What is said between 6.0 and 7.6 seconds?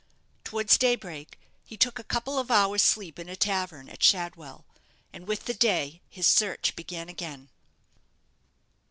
his search began again.